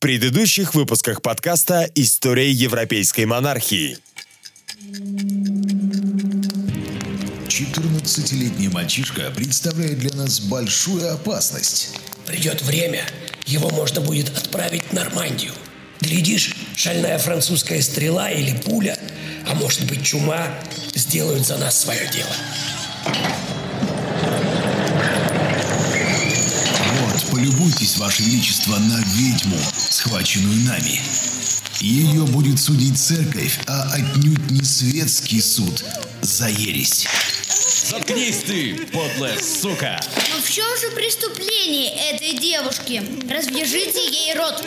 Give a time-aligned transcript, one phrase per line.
[0.00, 3.98] предыдущих выпусках подкаста «История европейской монархии».
[7.46, 11.98] 14-летний мальчишка представляет для нас большую опасность.
[12.26, 13.02] Придет время,
[13.44, 15.52] его можно будет отправить в Нормандию.
[16.00, 18.98] Глядишь, шальная французская стрела или пуля,
[19.46, 20.48] а может быть чума,
[20.94, 22.34] сделают за нас свое дело.
[27.02, 31.00] Вот, полюбуйтесь, Ваше Величество, на ведьму, схваченную нами.
[31.80, 35.84] Ее будет судить церковь, а отнюдь не светский суд
[36.20, 37.06] за ересь.
[37.88, 40.00] Заткнись ты, подлая сука!
[40.16, 43.02] Но в чем же преступление этой девушки?
[43.28, 44.62] Развяжите ей рот.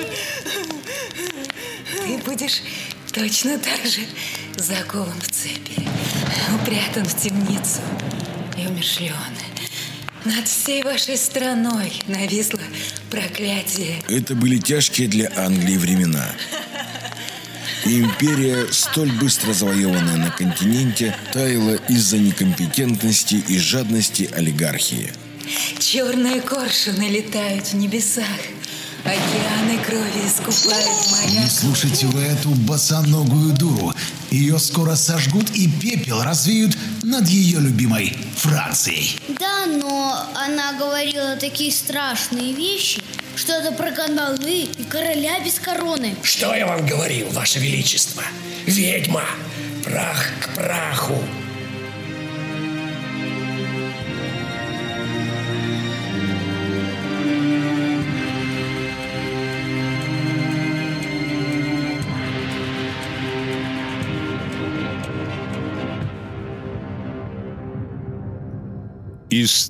[2.06, 2.62] Ты будешь
[3.14, 4.02] точно так же
[4.58, 5.88] закован в цепи,
[6.56, 7.82] упрятан в темницу
[8.58, 9.53] и умершлен.
[10.26, 12.60] Над всей вашей страной нависло
[13.12, 14.02] проклятие.
[14.08, 16.26] Это были тяжкие для Англии времена.
[17.86, 25.12] Империя, столь быстро завоеванная на континенте, таяла из-за некомпетентности и жадности олигархии.
[25.80, 28.24] Черные коршуны летают в небесах.
[29.04, 30.86] Океаны крови искупают
[31.30, 31.50] Не моря.
[31.50, 33.94] слушайте вы эту босоногую дуру.
[34.32, 39.20] Ее скоро сожгут и пепел развеют над ее любимой Францией.
[39.40, 43.02] Да, но она говорила такие страшные вещи,
[43.36, 46.16] что-то про кандалы и короля без короны.
[46.24, 48.24] Что я вам говорил, Ваше Величество?
[48.66, 49.24] Ведьма!
[49.84, 51.18] Прах к праху!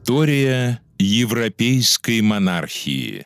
[0.06, 3.26] История европейской монархии.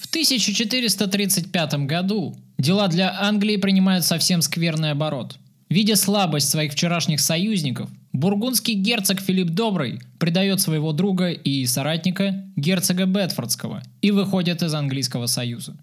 [0.00, 5.38] В 1435 году дела для Англии принимают совсем скверный оборот.
[5.68, 13.06] Видя слабость своих вчерашних союзников, бургундский герцог Филипп Добрый предает своего друга и соратника, герцога
[13.06, 15.76] Бетфордского, и выходит из английского союза.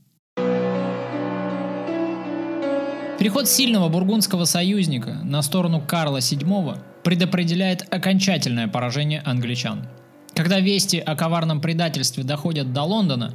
[3.17, 9.87] Переход сильного бургундского союзника на сторону Карла VII предопределяет окончательное поражение англичан.
[10.33, 13.33] Когда вести о коварном предательстве доходят до Лондона,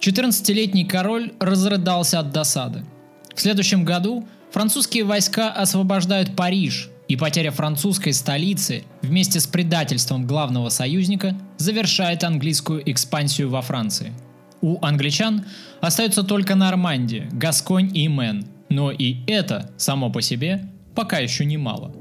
[0.00, 2.84] 14-летний король разрыдался от досады.
[3.32, 10.68] В следующем году французские войска освобождают Париж, и потеря французской столицы вместе с предательством главного
[10.68, 14.12] союзника завершает английскую экспансию во Франции.
[14.60, 15.44] У англичан
[15.80, 21.94] остается только Нормандия, Гасконь и Мэн, но и это, само по себе, пока еще немало.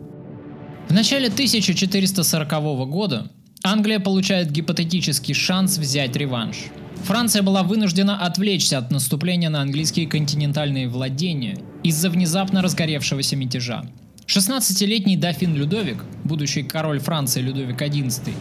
[0.88, 3.32] В начале 1440 года
[3.64, 6.58] Англия получает гипотетический шанс взять реванш.
[7.04, 13.84] Франция была вынуждена отвлечься от наступления на английские континентальные владения из-за внезапно разгоревшегося мятежа.
[14.32, 18.34] 16-летний дофин Людовик, будущий король Франции Людовик XI,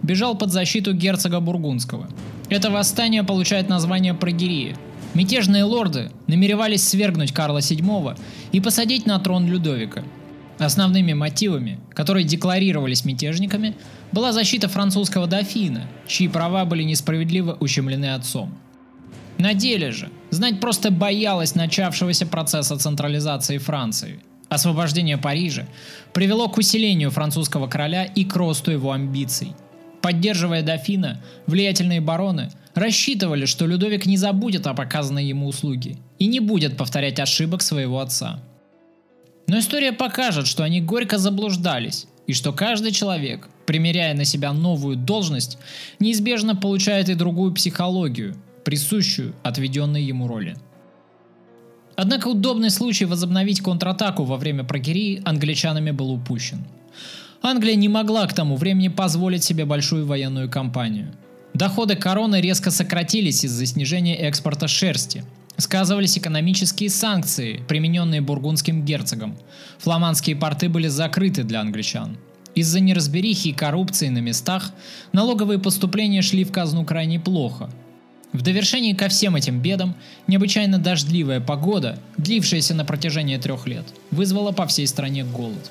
[0.00, 2.08] бежал под защиту герцога Бургундского.
[2.48, 4.76] Это восстание получает название Прогерия.
[5.14, 8.16] Мятежные лорды намеревались свергнуть Карла VII
[8.52, 10.04] и посадить на трон Людовика.
[10.60, 13.74] Основными мотивами, которые декларировались мятежниками,
[14.12, 18.54] была защита французского дофина, чьи права были несправедливо ущемлены отцом.
[19.38, 24.20] На деле же, знать просто боялась начавшегося процесса централизации Франции.
[24.52, 25.66] Освобождение Парижа
[26.12, 29.54] привело к усилению французского короля и к росту его амбиций.
[30.02, 36.38] Поддерживая дофина, влиятельные бароны рассчитывали, что Людовик не забудет о показанной ему услуге и не
[36.38, 38.40] будет повторять ошибок своего отца.
[39.46, 44.96] Но история покажет, что они горько заблуждались, и что каждый человек, примеряя на себя новую
[44.96, 45.56] должность,
[45.98, 48.36] неизбежно получает и другую психологию,
[48.66, 50.58] присущую отведенной ему роли.
[51.96, 56.64] Однако удобный случай возобновить контратаку во время прогерии англичанами был упущен.
[57.42, 61.12] Англия не могла к тому времени позволить себе большую военную кампанию.
[61.54, 65.24] Доходы короны резко сократились из-за снижения экспорта шерсти.
[65.58, 69.36] Сказывались экономические санкции, примененные бургундским герцогом.
[69.78, 72.16] Фламандские порты были закрыты для англичан.
[72.54, 74.72] Из-за неразберихи и коррупции на местах
[75.12, 77.70] налоговые поступления шли в казну крайне плохо.
[78.32, 79.94] В довершении ко всем этим бедам,
[80.26, 85.70] необычайно дождливая погода, длившаяся на протяжении трех лет, вызвала по всей стране голод.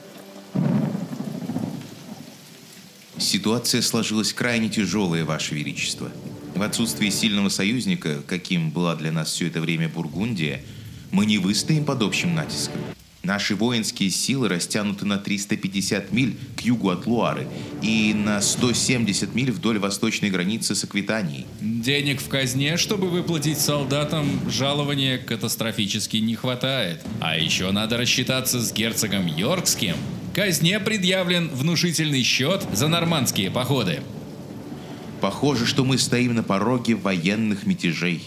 [3.18, 6.12] Ситуация сложилась крайне тяжелая, Ваше Величество.
[6.54, 10.62] В отсутствии сильного союзника, каким была для нас все это время Бургундия,
[11.10, 12.80] мы не выстоим под общим натиском.
[13.24, 17.48] Наши воинские силы растянуты на 350 миль к югу от Луары
[17.84, 21.46] и на 170 миль вдоль восточной границы с Аквитанией.
[21.62, 27.02] Денег в казне, чтобы выплатить солдатам жалования катастрофически не хватает.
[27.20, 29.96] А еще надо рассчитаться с герцогом Йоркским.
[30.34, 34.00] Казне предъявлен внушительный счет за нормандские походы.
[35.20, 38.24] Похоже, что мы стоим на пороге военных мятежей.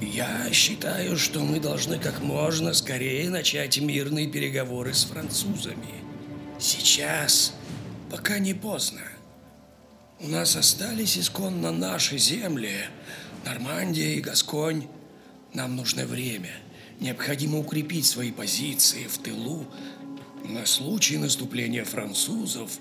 [0.00, 5.94] Я считаю, что мы должны как можно скорее начать мирные переговоры с французами.
[6.60, 7.52] Сейчас,
[8.08, 9.02] пока не поздно.
[10.20, 12.84] У нас остались исконно наши земли,
[13.44, 14.86] Нормандия и Гасконь.
[15.52, 16.52] Нам нужно время.
[17.00, 19.66] Необходимо укрепить свои позиции в тылу
[20.44, 22.78] на случай наступления французов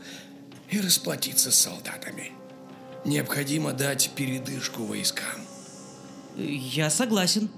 [0.70, 2.32] и расплатиться с солдатами.
[3.06, 5.57] Необходимо дать передышку войскам.
[6.38, 7.50] Я согласен.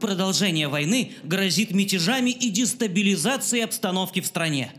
[0.00, 4.72] Продолжение войны грозит мятежами и дестабилизацией обстановки в стране.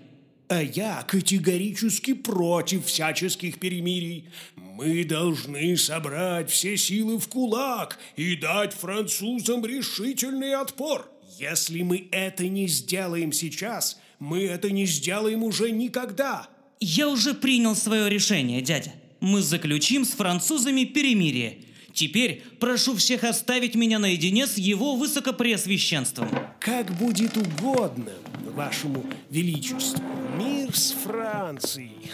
[0.47, 4.29] А я категорически против всяческих перемирий.
[4.55, 11.11] Мы должны собрать все силы в кулак и дать французам решительный отпор.
[11.37, 16.47] Если мы это не сделаем сейчас, мы это не сделаем уже никогда.
[16.79, 18.93] Я уже принял свое решение, дядя.
[19.19, 21.57] Мы заключим с французами перемирие
[21.93, 26.29] Теперь прошу всех оставить меня наедине с его высокопреосвященством.
[26.59, 28.13] Как будет угодно
[28.59, 30.03] вашему величеству.
[30.37, 32.11] Мир с Францией.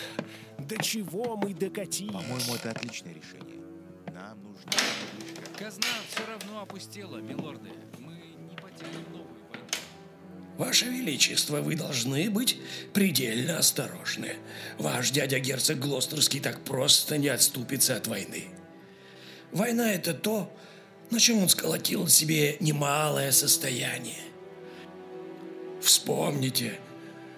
[0.60, 2.12] До чего мы докатились?
[2.12, 3.64] По-моему, это отличное решение.
[4.14, 4.72] Нам нужно...
[5.58, 7.70] Казна все равно опустела, милорды.
[8.00, 8.14] Мы
[8.48, 9.66] не потеряем новую войну.
[10.58, 12.58] Ваше Величество, вы должны быть
[12.94, 14.36] предельно осторожны.
[14.78, 18.55] Ваш дядя герцог Глостерский так просто не отступится от войны.
[19.56, 20.54] Война– это то,
[21.12, 24.20] на чем он сколотил себе немалое состояние.
[25.82, 26.74] Вспомните,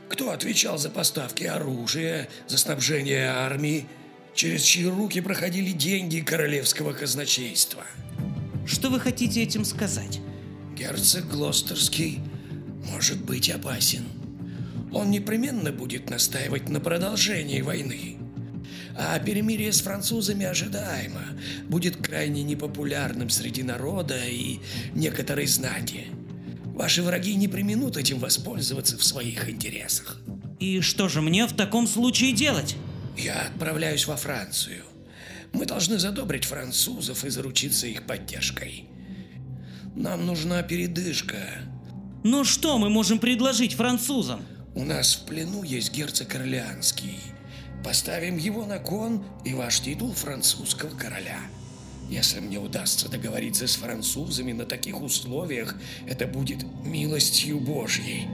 [0.10, 3.86] кто отвечал за поставки оружия, за снабжение армии,
[4.34, 7.84] через чьи руки проходили деньги королевского казначейства.
[8.66, 10.20] Что вы хотите этим сказать?
[10.76, 12.20] Герцог Глостерский
[12.92, 14.06] может быть опасен.
[14.92, 18.18] Он непременно будет настаивать на продолжении войны.
[19.00, 21.22] А перемирие с французами ожидаемо,
[21.70, 24.60] будет крайне непопулярным среди народа и
[24.96, 26.08] некоторой знати.
[26.66, 30.20] Ваши враги не применут этим воспользоваться в своих интересах.
[30.60, 32.76] И что же мне в таком случае делать?
[33.16, 34.84] Я отправляюсь во Францию.
[35.54, 38.86] Мы должны задобрить французов и заручиться их поддержкой.
[39.96, 41.38] Нам нужна передышка.
[42.24, 44.42] Но что мы можем предложить французам?
[44.74, 47.20] У нас в плену есть герцог Орлеанский–
[47.84, 51.40] Поставим его на кон и ваш титул французского короля.
[52.10, 55.76] Если мне удастся договориться с французами на таких условиях,
[56.08, 58.28] это будет милостью Божьей.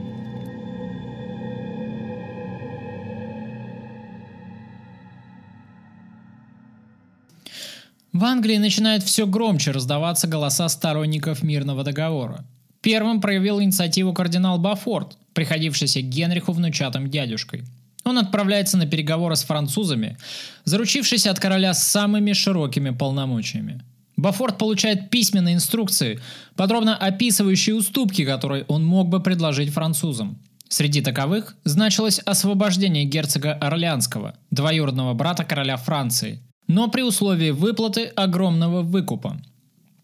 [8.11, 12.45] В Англии начинают все громче раздаваться голоса сторонников мирного договора.
[12.81, 17.63] Первым проявил инициативу кардинал Бафорт, приходившийся Генриху внучатым дядюшкой–
[18.03, 20.17] он отправляется на переговоры с французами,
[20.65, 23.81] заручившись от короля самыми широкими полномочиями.
[24.15, 26.19] Бафорт получает письменные инструкции,
[26.55, 30.39] подробно описывающие уступки, которые он мог бы предложить французам.
[30.67, 38.81] Среди таковых значилось освобождение герцога Орлеанского, двоюродного брата короля Франции, но при условии выплаты огромного
[38.81, 39.39] выкупа.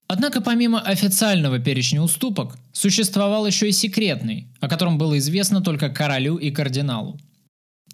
[0.07, 6.37] Однако помимо официального перечня уступок, существовал еще и секретный, о котором было известно только королю
[6.37, 7.19] и кардиналу.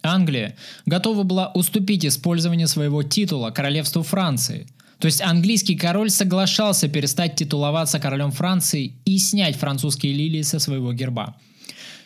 [0.05, 4.67] Англия готова была уступить использование своего титула королевству Франции.
[4.99, 10.93] То есть английский король соглашался перестать титуловаться королем Франции и снять французские лилии со своего
[10.93, 11.35] герба.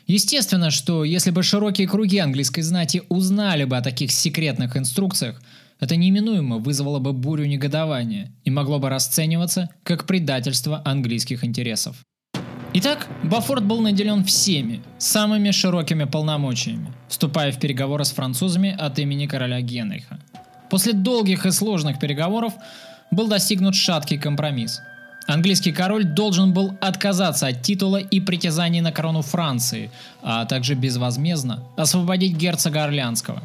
[0.08, 5.40] Естественно, что если бы широкие круги английской знати узнали бы о таких секретных инструкциях,
[5.80, 12.04] это неминуемо вызвало бы бурю негодования и могло бы расцениваться как предательство английских интересов.
[12.72, 19.26] Итак, Бафорт был наделен всеми, самыми широкими полномочиями, вступая в переговоры с французами от имени
[19.26, 20.20] короля Генриха.
[20.70, 22.54] После долгих и сложных переговоров
[23.10, 24.82] был достигнут шаткий компромисс.
[25.26, 29.90] Английский король должен был отказаться от титула и притязаний на корону Франции,
[30.22, 33.42] а также безвозмездно освободить герцога Орлеанского.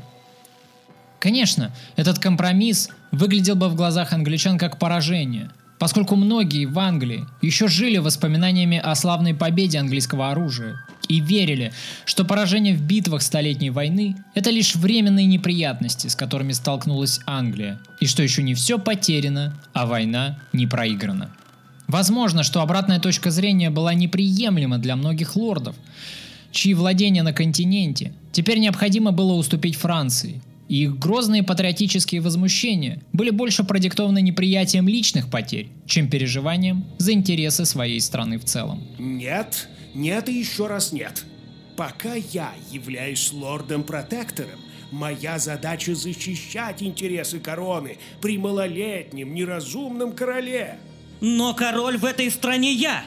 [1.19, 7.69] Конечно, этот компромисс выглядел бы в глазах англичан как поражение– поскольку многие в Англии еще
[7.69, 11.73] жили воспоминаниями о славной победе английского оружия и верили,
[12.04, 18.07] что поражение в битвах Столетней войны– это лишь временные неприятности, с которыми столкнулась Англия, и
[18.07, 21.31] что еще не все потеряно, а война не проиграна.
[21.87, 25.76] Возможно, что обратная точка зрения была неприемлема для многих лордов,
[26.50, 33.30] чьи владения на континенте теперь необходимо было уступить Франции, и их грозные патриотические возмущения были
[33.30, 38.83] больше продиктованы неприятием личных потерь, чем переживанием за интересы своей страны в целом.
[38.99, 41.25] Нет, нет и еще раз нет.
[41.76, 50.78] Пока я являюсь лордом-протектором, моя задача защищать интересы короны при малолетнем, неразумном короле.
[51.21, 53.04] Но король в этой стране я.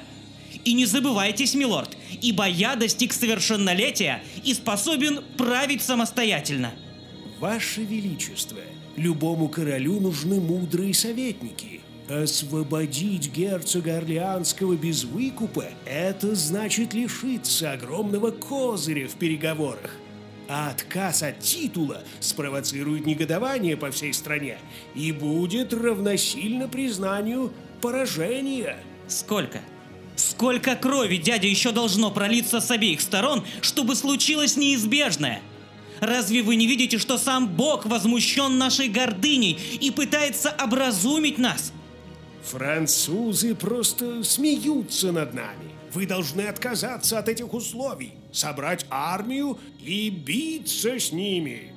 [0.66, 6.74] И не забывайтесь, милорд, ибо я достиг совершеннолетия и способен править самостоятельно.
[7.40, 8.58] Ваше Величество,
[8.96, 11.82] любому королю нужны мудрые советники.
[12.10, 19.92] Освободить герцога Орлеанского без выкупа– это значит лишиться огромного козыря в переговорах.
[20.50, 24.58] А отказ от титула спровоцирует негодование по всей стране
[24.96, 28.78] и будет равносильно признанию поражения.
[29.08, 29.60] Сколько?
[30.16, 35.42] Сколько крови дядя еще должно пролиться с обеих сторон, чтобы случилось неизбежное?
[36.00, 41.72] Разве вы не видите, что сам Бог возмущен нашей гордыней и пытается образумить нас?
[42.44, 45.72] Французы просто смеются над нами.
[45.94, 51.74] Вы должны отказаться от этих условий, собрать армию и биться с ними.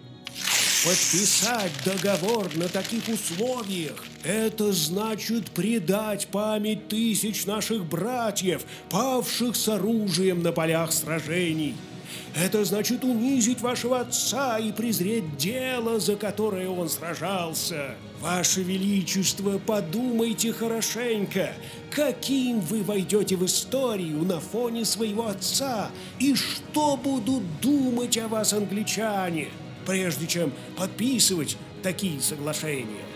[0.85, 10.43] Подписать договор на таких условиях– это значит предать память тысяч наших братьев, павших с оружием
[10.43, 11.75] на полях сражений–
[12.35, 17.95] это значит унизить вашего отца и презреть дело, за которое он сражался.
[18.21, 21.53] Ваше Величество, подумайте хорошенько,
[21.91, 28.53] каким вы войдете в историю на фоне своего отца и что будут думать о вас
[28.53, 29.49] англичане,
[29.87, 33.10] прежде чем подписывать такие соглашения.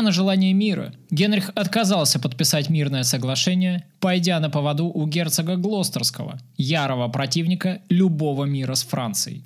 [0.00, 7.08] На желание мира, Генрих отказался подписать мирное соглашение, пойдя на поводу у герцога Глостерского, ярого
[7.08, 9.44] противника любого мира с Францией.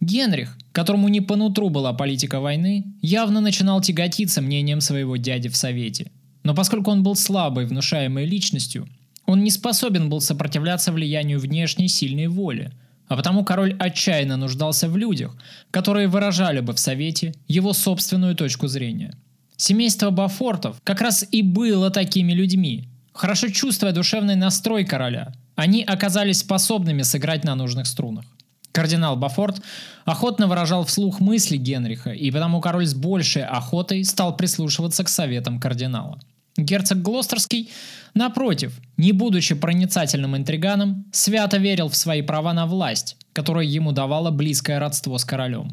[0.00, 5.56] Генрих, которому не по нутру была политика войны, явно начинал тяготиться мнением своего дяди в
[5.56, 6.10] Совете.
[6.44, 8.88] Но поскольку он был слабой, внушаемой личностью,
[9.26, 12.72] он не способен был сопротивляться влиянию внешней сильной воли,
[13.06, 15.36] а потому король отчаянно нуждался в людях,
[15.70, 19.14] которые выражали бы в Совете его собственную точку зрения–
[19.56, 22.88] Семейство Бафортов как раз и было такими людьми.
[23.12, 28.24] Хорошо чувствуя душевный настрой короля, они оказались способными сыграть на нужных струнах.
[28.72, 29.62] Кардинал Бафорт
[30.04, 35.60] охотно выражал вслух мысли Генриха, и потому король с большей охотой стал прислушиваться к советам
[35.60, 36.18] кардинала.
[36.56, 37.70] Герцог Глостерский,
[38.14, 44.32] напротив, не будучи проницательным интриганом, свято верил в свои права на власть, которую ему давало
[44.32, 45.70] близкое родство с королем.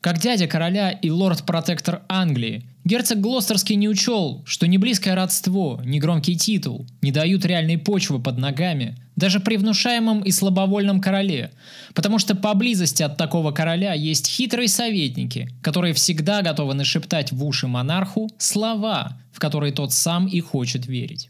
[0.00, 5.98] Как дядя короля и лорд-протектор Англии, герцог Глостерский не учел, что ни близкое родство, ни
[5.98, 11.52] громкий титул не дают реальной почвы под ногами, даже при внушаемом и слабовольном короле,
[11.94, 17.66] потому что поблизости от такого короля есть хитрые советники, которые всегда готовы нашептать в уши
[17.66, 21.28] монарху слова, в которые тот сам и хочет верить.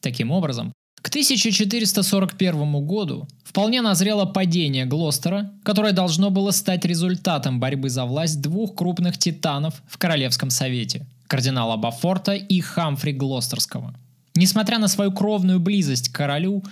[0.00, 0.72] Таким образом,
[1.06, 8.40] к 1441 году вполне назрело падение Глостера, которое должно было стать результатом борьбы за власть
[8.40, 13.94] двух крупных титанов в Королевском совете– кардинала Бафорта и Хамфри Глостерского.
[14.34, 16.64] Несмотря на свою кровную близость к королю,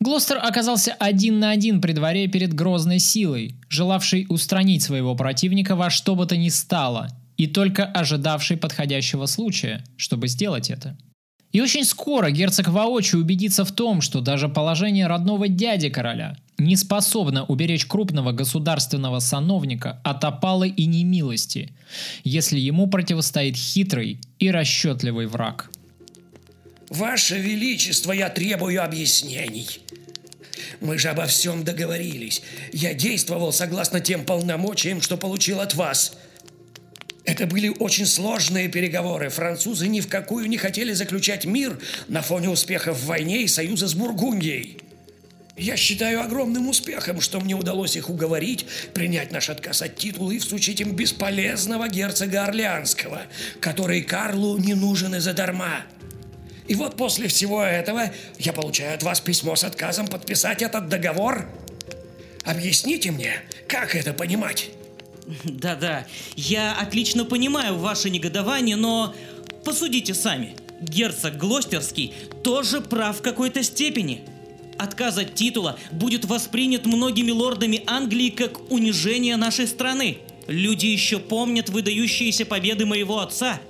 [0.00, 5.90] Глостер оказался один на один при дворе перед грозной силой, желавшей устранить своего противника во
[5.90, 10.98] что бы то ни стало, и только ожидавшей подходящего случая, чтобы сделать это–
[11.52, 16.76] и очень скоро герцог воочию убедится в том, что даже положение родного дяди короля не
[16.76, 21.72] способно уберечь крупного государственного сановника от опалы и немилости,
[22.22, 25.70] если ему противостоит хитрый и расчетливый враг.
[26.90, 29.80] Ваше Величество, я требую объяснений.
[30.80, 32.42] Мы же обо всем договорились.
[32.72, 36.16] Я действовал согласно тем полномочиям, что получил от вас.
[37.24, 39.28] Это были очень сложные переговоры.
[39.28, 43.88] Французы ни в какую не хотели заключать мир на фоне успехов в войне и союза
[43.88, 44.78] с Бургундией.
[45.56, 50.38] Я считаю огромным успехом, что мне удалось их уговорить принять наш отказ от титула и
[50.38, 53.22] всучить им бесполезного герцога Орлеанского,
[53.60, 55.82] который Карлу не нужен и задарма.
[56.66, 61.46] И вот после всего этого я получаю от вас письмо с отказом подписать этот договор.
[62.44, 64.70] Объясните мне, как это понимать?
[65.44, 66.06] Да-да,
[66.36, 69.14] я отлично понимаю ваше негодование, но
[69.64, 70.54] посудите сами.
[70.80, 74.22] Герцог Глостерский тоже прав в какой-то степени.
[74.78, 80.18] Отказ от титула будет воспринят многими лордами Англии как унижение нашей страны.
[80.46, 83.60] Люди еще помнят выдающиеся победы моего отца.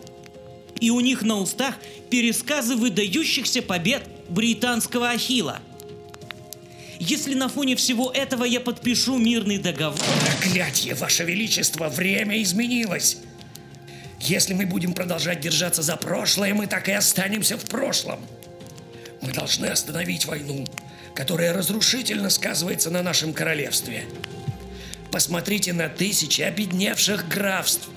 [0.81, 1.75] И у них на устах
[2.11, 5.61] пересказы выдающихся побед британского Ахила.
[7.01, 9.99] Если на фоне всего этого я подпишу мирный договор...
[10.27, 13.17] Проклятье, Ваше Величество, время изменилось.
[14.21, 18.21] Если мы будем продолжать держаться за прошлое, мы так и останемся в прошлом.
[19.23, 20.67] Мы должны остановить войну,
[21.15, 24.05] которая разрушительно сказывается на нашем королевстве.
[25.11, 27.89] Посмотрите на тысячи обедневших графств.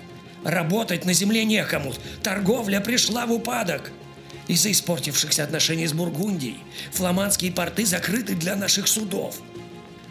[0.45, 1.93] Работать на земле некому,
[2.23, 3.91] торговля пришла в упадок.
[4.47, 6.57] Из-за испортившихся отношений с Бургундией
[6.91, 9.39] фламандские порты закрыты для наших судов.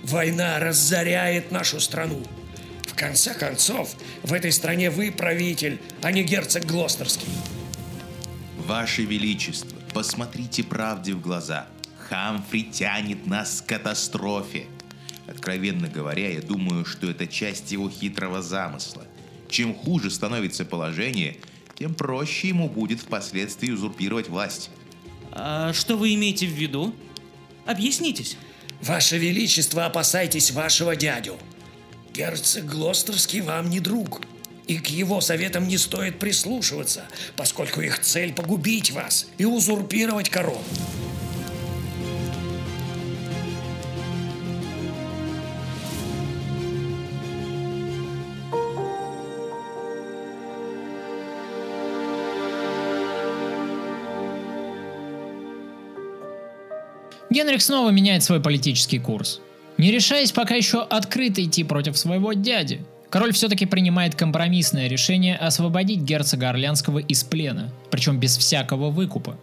[0.03, 2.23] Война разоряет нашу страну.
[2.87, 7.29] В конце концов, в этой стране вы правитель, а не герцог Глостерский.
[8.59, 11.67] Ваше Величество, посмотрите правде в глаза.
[12.09, 14.67] Хамфри тянет нас к катастрофе.
[15.27, 19.05] Откровенно говоря, я думаю, что это часть его хитрого замысла.
[19.49, 21.37] Чем хуже становится положение,
[21.77, 24.71] тем проще ему будет впоследствии узурпировать власть.
[25.33, 26.95] А что вы имеете в виду?
[27.67, 28.37] Объяснитесь.
[28.83, 31.39] Ваше Величество, опасайтесь вашего дядю.
[32.13, 34.23] Герцог Глостерский вам не друг.
[34.67, 37.05] И к его советам не стоит прислушиваться,
[37.37, 40.63] поскольку их цель погубить вас и узурпировать корону.
[57.33, 59.41] Генрих снова меняет свой политический курс.
[59.79, 66.01] Не решаясь пока еще открыто идти против своего дяди, король все-таки принимает компромиссное решение освободить
[66.01, 69.39] герцога Орлянского из плена, причем без всякого выкупа.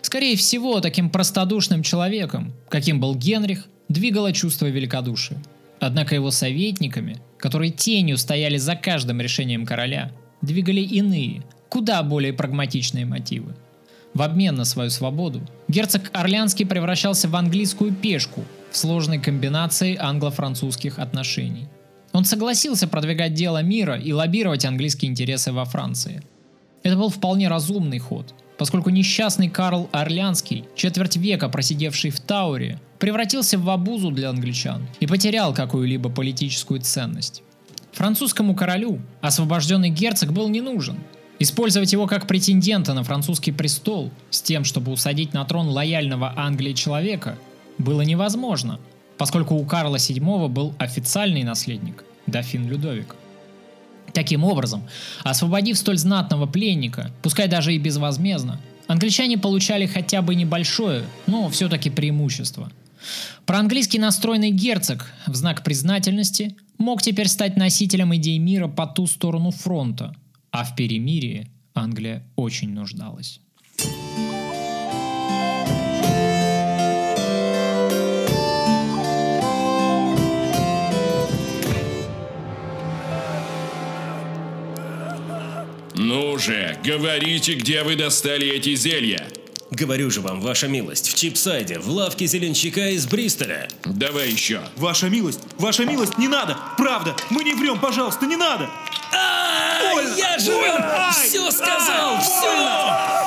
[0.00, 5.40] Скорее всего, таким простодушным человеком, каким был Генрих, двигало чувство великодушия.
[5.78, 13.06] Однако его советниками, которые тенью стояли за каждым решением короля, двигали иные, куда более прагматичные
[13.06, 13.54] мотивы.
[14.14, 20.98] В обмен на свою свободу герцог Орлянский превращался в английскую пешку в сложной комбинации англо-французских
[20.98, 21.68] отношений.
[22.12, 26.22] Он согласился продвигать дело мира и лоббировать английские интересы во Франции.
[26.82, 33.56] Это был вполне разумный ход, поскольку несчастный Карл Орлянский, четверть века просидевший в Тауре, превратился
[33.56, 37.42] в обузу для англичан и потерял какую-либо политическую ценность.
[37.92, 40.98] Французскому королю освобожденный герцог был не нужен,
[41.42, 46.72] Использовать его как претендента на французский престол с тем, чтобы усадить на трон лояльного Англии
[46.72, 47.36] человека,
[47.78, 48.78] было невозможно,
[49.18, 53.16] поскольку у Карла VII был официальный наследник– дофин Людовик.
[54.12, 54.84] Таким образом,
[55.24, 61.90] освободив столь знатного пленника, пускай даже и безвозмездно, англичане получали хотя бы небольшое, но все-таки
[61.90, 62.70] преимущество.
[63.46, 69.50] Проанглийский настроенный герцог в знак признательности мог теперь стать носителем идей мира по ту сторону
[69.50, 70.14] фронта–
[70.52, 73.40] а в перемирии Англия очень нуждалась.
[85.94, 89.26] Ну же, говорите, где вы достали эти зелья.
[89.72, 93.68] Говорю же вам, ваша милость, в Чипсайде, в лавке зеленщика из Бристоля.
[93.86, 94.60] Давай еще.
[94.76, 96.58] Ваша милость, ваша милость, не надо!
[96.76, 98.68] Правда, мы не врем, пожалуйста, не надо!
[99.90, 100.14] Больно!
[100.14, 102.20] Я же вам все сказал!
[102.20, 102.52] Все!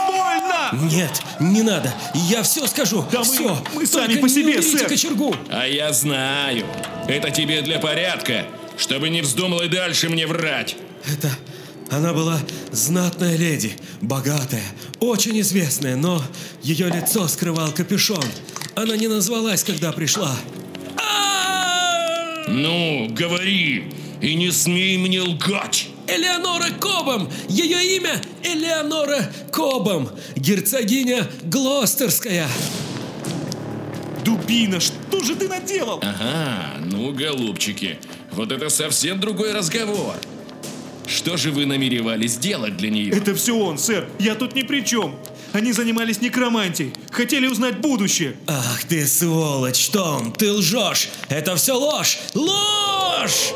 [0.07, 0.93] Больно!
[0.93, 1.91] Нет, не надо!
[2.13, 3.03] Я все скажу!
[3.11, 3.57] Да все!
[3.73, 4.87] Мы, мы сами по себе, сэр!
[4.87, 5.35] кочергу!
[5.49, 6.63] А я знаю!
[7.07, 8.45] Это тебе для порядка,
[8.77, 10.75] чтобы не вздумал и дальше мне врать!
[11.11, 11.31] Это...
[11.91, 12.39] Она была
[12.71, 14.63] знатная леди, богатая,
[14.99, 16.21] очень известная, но
[16.61, 18.23] ее лицо скрывал капюшон.
[18.75, 20.35] Она не назвалась, когда пришла.
[22.47, 25.87] Ну, говори, и не смей мне лгать!
[26.07, 27.29] Элеонора Кобом!
[27.49, 30.09] Ее имя Элеонора Кобом!
[30.35, 32.47] Герцогиня Глостерская!
[34.23, 35.99] Дубина, что же ты наделал?
[36.01, 37.97] Ага, ну, голубчики,
[38.31, 40.15] вот это совсем другой разговор.
[41.07, 43.11] Что же вы намеревались сделать для нее?
[43.13, 44.07] Это все он, сэр.
[44.19, 45.15] Я тут ни при чем.
[45.53, 46.91] Они занимались некромантией.
[47.11, 48.35] Хотели узнать будущее.
[48.47, 51.09] Ах ты сволочь, Том, ты лжешь.
[51.29, 52.19] Это все ложь.
[52.33, 53.53] Ложь!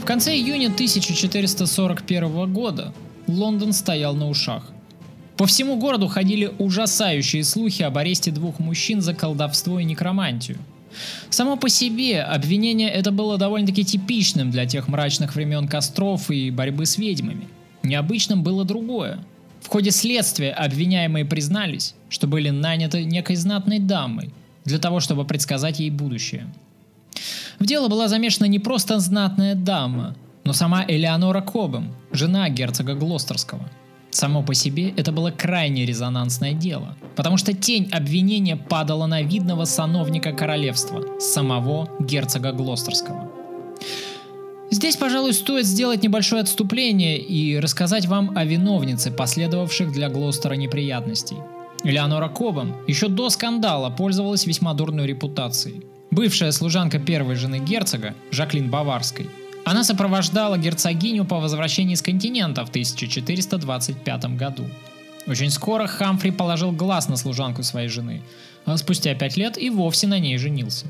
[0.00, 2.94] В конце июня 1441 года
[3.26, 4.62] Лондон стоял на ушах.
[5.36, 10.58] По всему городу ходили ужасающие слухи об аресте двух мужчин за колдовство и некромантию.
[11.28, 16.86] Само по себе обвинение это было довольно-таки типичным для тех мрачных времен костров и борьбы
[16.86, 17.48] с ведьмами.
[17.82, 19.18] Необычным было другое.
[19.60, 24.30] В ходе следствия обвиняемые признались, что были наняты некой знатной дамой
[24.64, 26.46] для того, чтобы предсказать ей будущее.
[27.58, 33.68] В дело была замешана не просто знатная дама, но сама Элеонора Кобем, жена герцога Глостерского.
[34.16, 39.66] Само по себе это было крайне резонансное дело, потому что тень обвинения падала на видного
[39.66, 43.30] сановника королевства, самого герцога Глостерского.
[44.70, 51.36] Здесь, пожалуй, стоит сделать небольшое отступление и рассказать вам о виновнице, последовавших для Глостера неприятностей.
[51.84, 55.82] Элеонора Кобом еще до скандала пользовалась весьма дурной репутацией.
[56.10, 59.28] Бывшая служанка первой жены герцога, Жаклин Баварской,
[59.66, 64.64] она сопровождала герцогиню по возвращении с континента в 1425 году.
[65.26, 68.22] Очень скоро Хамфри положил глаз на служанку своей жены,
[68.64, 70.86] а спустя пять лет и вовсе на ней женился.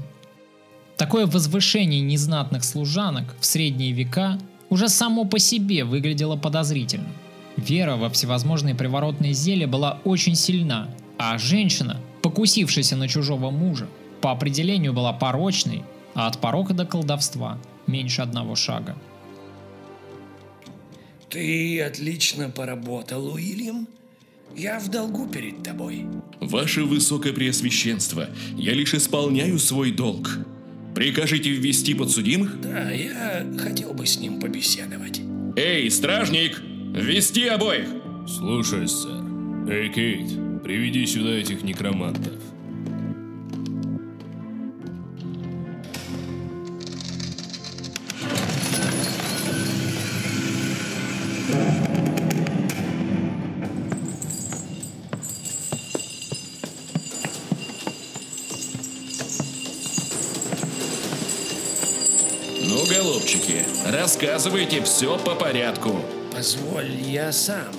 [0.99, 7.09] Такое возвышение незнатных служанок в средние века уже само по себе выглядело подозрительно.
[7.57, 13.87] Вера во всевозможные приворотные зелья была очень сильна, а женщина, покусившаяся на чужого мужа,
[14.21, 15.83] по определению была порочной,
[16.15, 18.97] а от порока до колдовства меньше одного шага.
[21.29, 23.89] Ты отлично поработал, Уильям.
[24.57, 26.07] Я в долгу перед тобой.
[26.41, 30.39] Ваше Высокопреосвященство, я лишь исполняю свой долг.
[30.95, 32.59] Прикажете ввести подсудимых?
[32.63, 35.21] Да, я хотел бы с ним побеседовать.
[35.57, 37.89] Эй, стражник, ввести обоих!
[38.27, 39.23] Слушай, сэр.
[39.69, 42.33] Эй, Кейт, приведи сюда этих некромантов.
[64.17, 66.01] Рассказывайте все по порядку.
[66.33, 67.75] Позволь, я сам.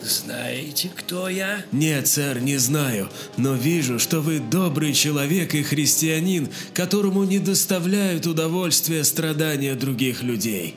[0.00, 1.64] Знаете, кто я?
[1.72, 8.26] Нет, сэр, не знаю, но вижу, что вы добрый человек и христианин, которому не доставляют
[8.26, 10.74] удовольствия страдания других людей.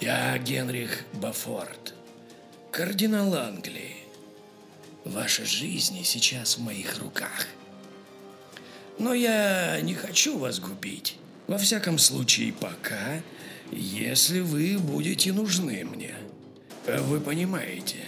[0.00, 1.94] Я Генрих Бафорт,
[2.70, 3.96] кардинал Англии.
[5.04, 7.46] Ваша жизнь сейчас в моих руках.
[8.98, 11.16] Но я не хочу вас губить.
[11.46, 13.22] Во всяком случае, пока,
[13.72, 16.14] если вы будете нужны мне.
[16.86, 17.98] Вы понимаете?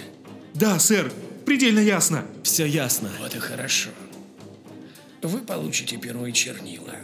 [0.55, 1.13] Да, сэр,
[1.45, 2.25] предельно ясно.
[2.43, 3.11] Все ясно.
[3.21, 3.91] Вот и хорошо.
[5.23, 6.95] Вы получите перо и чернила.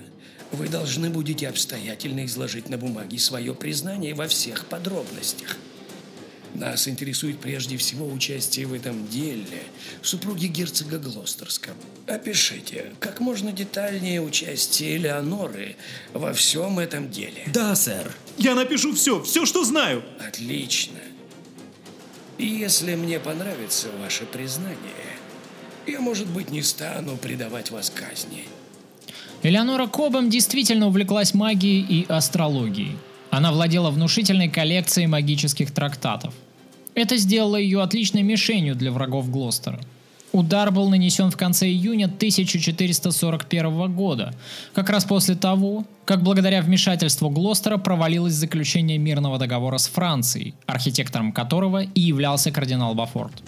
[0.52, 5.56] Вы должны будете обстоятельно изложить на бумаге свое признание во всех подробностях.
[6.54, 9.64] Нас интересует прежде всего участие в этом деле
[10.02, 11.74] супруги герцога Глостерского.
[12.06, 15.74] Опишите как можно детальнее участие Элеоноры
[16.12, 17.42] во всем этом деле.
[17.52, 18.14] Да, сэр.
[18.38, 20.03] Я напишу все, все, что знаю.
[20.27, 20.99] Отлично.
[22.38, 24.77] И если мне понравится ваше признание,
[25.87, 28.44] я, может быть, не стану предавать вас казни.
[29.42, 32.97] Элеонора Кобом действительно увлеклась магией и астрологией.
[33.31, 36.33] Она владела внушительной коллекцией магических трактатов.
[36.94, 39.81] Это сделало ее отличной мишенью для врагов Глостера.
[40.35, 44.35] Удар был нанесен в конце июня 1441 года,
[44.75, 51.31] как раз после того, как благодаря вмешательству Глостера провалилось заключение мирного договора с Францией, архитектором
[51.31, 53.44] которого и являлся кардинал Бафорт.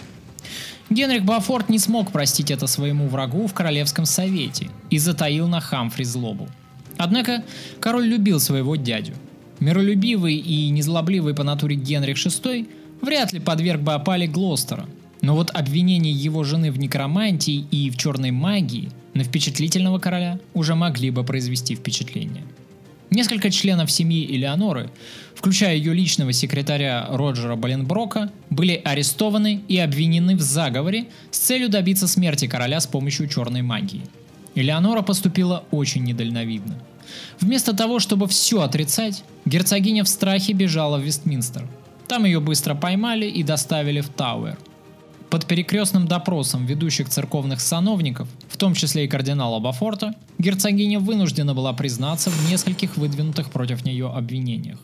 [0.89, 6.05] Генрих Бафорт не смог простить это своему врагу в Королевском совете и затаил на Хамфри
[6.05, 6.47] злобу.
[6.95, 7.43] Однако
[7.81, 9.13] король любил своего дядю.
[9.59, 12.65] Миролюбивый и незлобливый по натуре Генрих VI
[13.01, 14.85] вряд ли подверг бы опале Глостера.
[15.27, 20.73] Но вот обвинения его жены в некромантии и в черной магии на впечатлительного короля уже
[20.73, 22.45] могли бы произвести впечатление.
[23.09, 24.89] Несколько членов семьи Элеоноры,
[25.35, 32.07] включая ее личного секретаря Роджера Баленброка, были арестованы и обвинены в заговоре с целью добиться
[32.07, 34.03] смерти короля с помощью черной магии.
[34.55, 36.81] Элеонора поступила очень недальновидно.
[37.41, 41.67] Вместо того, чтобы все отрицать, герцогиня в страхе бежала в Вестминстер.
[42.07, 44.57] Там ее быстро поймали и доставили в Тауэр.
[45.29, 51.73] Под перекрестным допросом ведущих церковных сановников, в том числе и кардинала Бафорта, герцогиня вынуждена была
[51.73, 54.79] признаться в нескольких выдвинутых против нее обвинениях.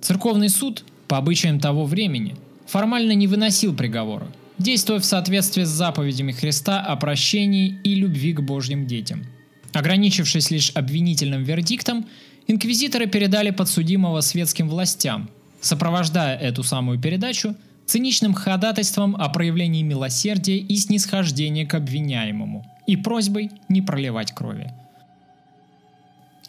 [0.00, 6.32] Церковный суд, по обычаям того времени, формально не выносил приговора, действуя в соответствии с заповедями
[6.32, 9.24] Христа о прощении и любви к Божьим детям.
[9.72, 12.06] Ограничившись лишь обвинительным вердиктом,
[12.46, 17.54] инквизиторы передали подсудимого светским властям, сопровождая эту самую передачу
[17.88, 24.72] циничным ходатайством о проявлении милосердия и снисхождения к обвиняемому и просьбой не проливать крови.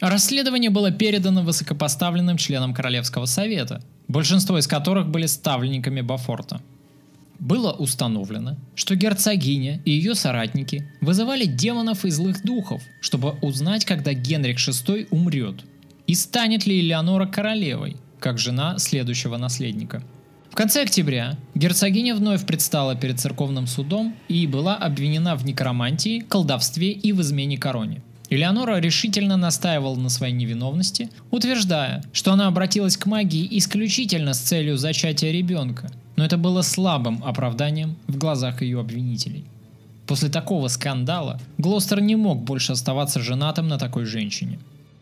[0.02, 6.62] Расследование было передано высокопоставленным членам Королевского совета, большинство из которых были ставленниками Бафорта.
[7.40, 14.12] Было установлено, что герцогиня и ее соратники вызывали демонов и злых духов, чтобы узнать, когда
[14.14, 15.64] Генрих VI умрет,
[16.06, 20.04] и станет ли Элеонора королевой, как жена следующего наследника.
[20.60, 27.14] Конце октября герцогиня вновь предстала перед церковным судом и была обвинена в некромантии, колдовстве и
[27.14, 28.02] в измене короне.
[28.30, 34.78] Элеонора решительно настаивала на своей невиновности, утверждая, что она обратилась к магии исключительно с целью
[34.78, 39.46] зачатия ребенка, но это было слабым оправданием в глазах ее обвинителей.
[40.08, 44.60] После такого скандала Глостер не мог больше оставаться женатым на такой женщине.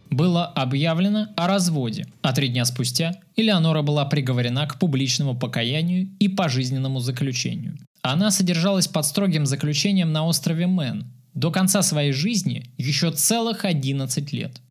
[0.10, 6.28] Было объявлено о разводе, а три дня спустя Элеонора была приговорена к публичному покаянию и
[6.28, 7.78] пожизненному заключению.
[8.02, 14.32] Она содержалась под строгим заключением на острове Мэн, до конца своей жизни еще целых 11
[14.32, 14.62] лет.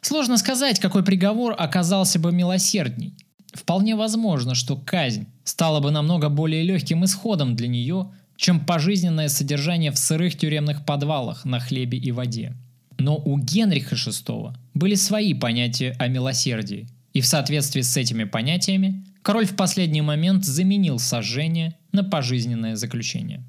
[0.00, 3.14] Сложно сказать, какой приговор оказался бы милосердней.
[3.52, 9.90] Вполне возможно, что казнь стала бы намного более легким исходом для нее, чем пожизненное содержание
[9.90, 12.54] в сырых тюремных подвалах на хлебе и воде.
[12.98, 19.04] Но у Генриха VI были свои понятия о милосердии, и в соответствии с этими понятиями
[19.22, 23.44] король в последний момент заменил сожжение на пожизненное заключение.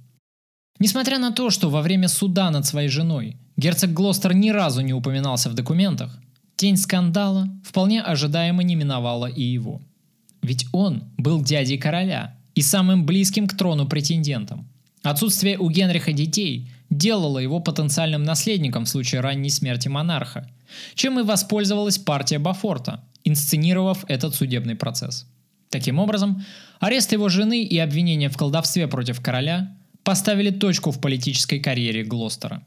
[0.79, 4.93] Несмотря на то, что во время суда над своей женой герцог Глостер ни разу не
[4.93, 6.19] упоминался в документах,
[6.55, 9.81] тень скандала вполне ожидаемо не миновала и его.
[10.41, 14.67] Ведь он был дядей короля и самым близким к трону претендентом.
[15.03, 20.49] Отсутствие у Генриха детей делало его потенциальным наследником в случае ранней смерти монарха,
[20.95, 25.25] чем и воспользовалась партия Бафорта, инсценировав этот судебный процесс.
[25.69, 26.43] Таким образом,
[26.79, 32.63] арест его жены и обвинения в колдовстве против короля поставили точку в политической карьере Глостера.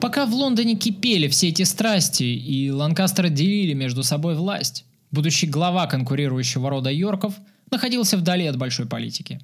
[0.00, 5.86] Пока в Лондоне кипели все эти страсти и Ланкастеры делили между собой власть, будущий глава
[5.86, 7.34] конкурирующего рода Йорков
[7.70, 9.40] находился вдали от большой политики.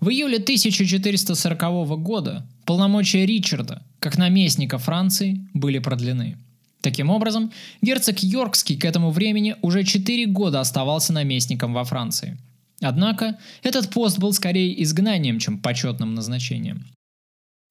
[0.00, 6.38] В июле 1440 года полномочия Ричарда, как наместника Франции, были продлены.
[6.80, 7.50] Таким образом,
[7.82, 12.38] герцог Йоркский к этому времени уже 4 года оставался наместником во Франции–
[12.80, 16.86] Однако этот пост был скорее изгнанием, чем почетным назначением.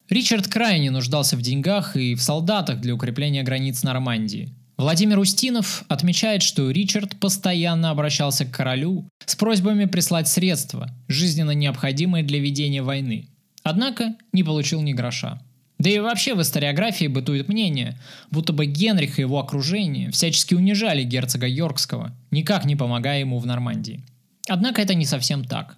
[0.09, 4.53] Ричард крайне нуждался в деньгах и в солдатах для укрепления границ Нормандии.
[4.77, 12.23] Владимир Устинов отмечает, что Ричард постоянно обращался к королю с просьбами прислать средства, жизненно необходимые
[12.23, 13.27] для ведения войны.
[13.63, 15.41] Однако не получил ни гроша.
[15.79, 21.03] Да и вообще в историографии бытует мнение, будто бы Генрих и его окружение всячески унижали
[21.03, 24.03] герцога Йоркского, никак не помогая ему в Нормандии.
[24.47, 25.77] Однако это не совсем так.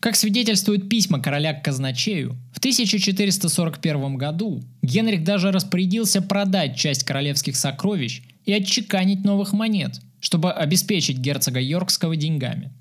[0.00, 7.56] Как свидетельствуют письма короля к казначею, в 1441 году Генрих даже распорядился продать часть королевских
[7.56, 12.72] сокровищ и отчеканить новых монет, чтобы обеспечить герцога Йоркского деньгами.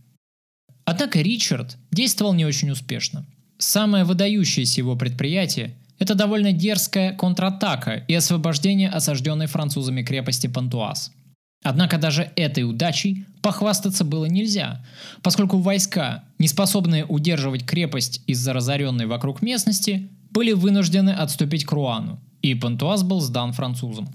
[0.85, 3.25] Однако Ричард действовал не очень успешно.
[3.57, 11.11] Самое выдающееся его предприятие– это довольно дерзкая контратака и освобождение осажденной французами крепости Пантуаз–
[11.63, 14.85] Однако даже этой удачей похвастаться было нельзя,
[15.21, 22.19] поскольку войска, не способные удерживать крепость из-за разоренной вокруг местности, были вынуждены отступить к Руану,
[22.41, 24.13] и Пантуаз был сдан французам.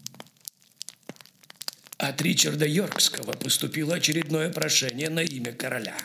[1.96, 5.96] От Ричарда Йоркского поступило очередное прошение на имя короля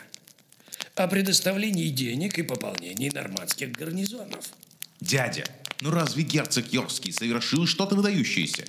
[0.96, 4.46] о предоставлении денег и пополнении нормандских гарнизонов.
[5.00, 5.44] Дядя,
[5.80, 8.64] ну разве герцог Йоркский совершил что-то выдающееся?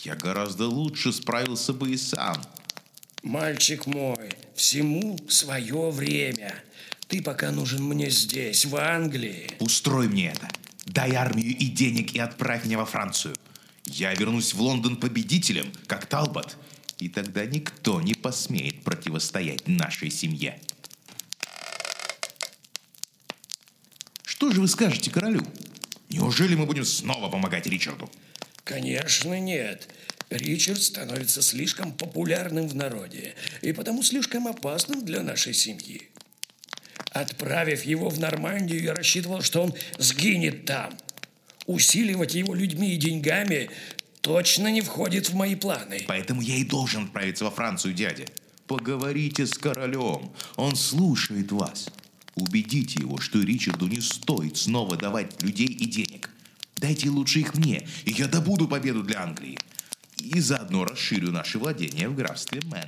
[0.00, 2.36] Я гораздо лучше справился бы и сам.
[3.22, 6.54] Мальчик мой, всему свое время.
[7.08, 9.50] Ты пока нужен мне здесь, в Англии.
[9.58, 10.48] Устрой мне это.
[10.86, 13.34] Дай армию и денег и отправь меня во Францию.
[13.86, 16.56] Я вернусь в Лондон победителем, как Талбот,
[16.98, 20.60] и тогда никто не посмеет противостоять нашей семье.
[24.24, 25.42] Что же вы скажете королю?
[26.08, 28.10] Неужели мы будем снова помогать Ричарду?
[28.66, 29.88] Конечно, нет.
[30.28, 36.10] Ричард становится слишком популярным в народе и потому слишком опасным для нашей семьи.
[37.12, 40.98] Отправив его в Нормандию, я рассчитывал, что он сгинет там.
[41.66, 43.70] Усиливать его людьми и деньгами
[44.20, 46.04] точно не входит в мои планы.
[46.08, 48.24] Поэтому я и должен отправиться во Францию, дядя.
[48.66, 50.32] Поговорите с королем.
[50.56, 51.88] Он слушает вас.
[52.34, 56.05] Убедите его, что Ричарду не стоит снова давать людей и денег.
[56.76, 59.58] Дайте лучше их мне, и я добуду победу для Англии.
[60.18, 62.86] И заодно расширю наши владения в графстве Мэн.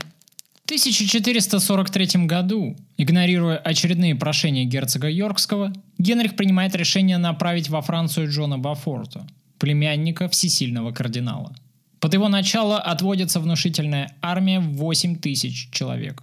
[0.62, 8.58] В 1443 году, игнорируя очередные прошения герцога Йоркского, Генрих принимает решение направить во Францию Джона
[8.58, 9.26] Бафорта,
[9.58, 11.54] племянника всесильного кардинала.
[12.00, 16.22] Под его начало отводится внушительная армия в 8 тысяч человек.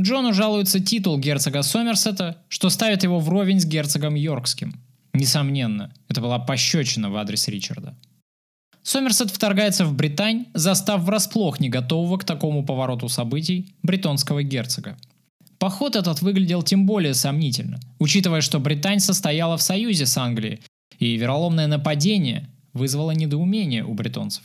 [0.00, 4.74] Джону жалуется титул герцога Сомерсета, что ставит его вровень с герцогом Йоркским.
[5.14, 7.96] Несомненно, это была пощечина в адрес Ричарда.
[8.82, 14.96] Сомерсет вторгается в Британь, застав врасплох не готового к такому повороту событий бретонского герцога.
[15.58, 20.60] Поход этот выглядел тем более сомнительно, учитывая, что Британь состояла в союзе с Англией,
[20.98, 24.42] и вероломное нападение вызвало недоумение у бретонцев.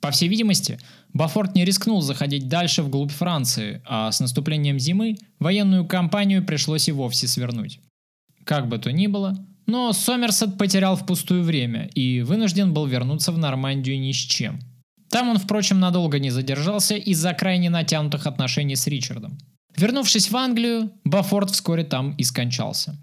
[0.00, 0.78] По всей видимости,
[1.12, 6.92] Бафорт не рискнул заходить дальше вглубь Франции, а с наступлением зимы военную кампанию пришлось и
[6.92, 7.80] вовсе свернуть.
[8.44, 9.34] Как бы то ни было,
[9.66, 14.60] но Сомерсет потерял впустую время и вынужден был вернуться в Нормандию ни с чем.
[15.08, 19.38] Там он, впрочем, надолго не задержался из-за крайне натянутых отношений с Ричардом.
[19.76, 22.96] Вернувшись в Англию, Бафорт вскоре там и скончался.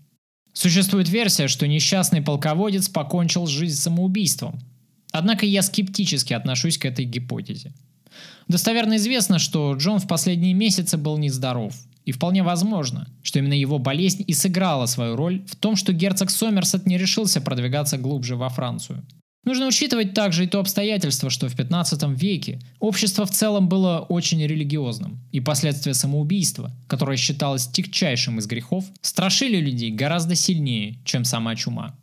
[0.54, 4.60] Существует версия, что несчастный полководец покончил жизнь самоубийством.
[5.12, 7.74] Однако я скептически отношусь к этой гипотезе.
[8.48, 11.74] Достоверно известно, что Джон в последние месяцы был нездоров,
[12.06, 16.30] и вполне возможно, что именно его болезнь и сыграла свою роль в том, что герцог
[16.30, 19.06] Сомерсет не решился продвигаться глубже во Францию.
[19.44, 24.46] Нужно учитывать также и то обстоятельство, что в 15 веке общество в целом было очень
[24.46, 31.56] религиозным, и последствия самоубийства, которое считалось тягчайшим из грехов, страшили людей гораздо сильнее, чем сама
[31.56, 31.96] чума.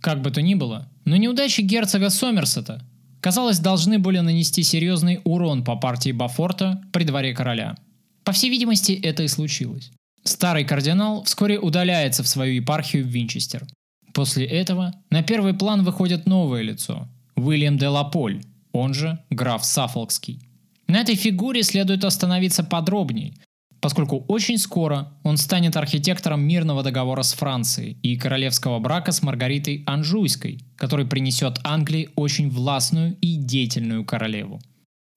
[0.00, 2.84] Как бы то ни было, но неудачи герцога Сомерсета,
[3.20, 7.76] казалось, должны были нанести серьезный урон по партии Бафорта при дворе короля.
[8.24, 9.90] По всей видимости, это и случилось.
[10.24, 13.66] Старый кардинал вскоре удаляется в свою епархию в Винчестер.
[14.12, 20.40] После этого на первый план выходит новое лицо– Уильям де Лаполь, он же граф Саффолкский.
[20.86, 23.34] На этой фигуре следует остановиться подробнее,
[23.80, 29.82] поскольку очень скоро он станет архитектором мирного договора с Францией и королевского брака с Маргаритой
[29.86, 34.60] Анжуйской, который принесет Англии очень властную и деятельную королеву.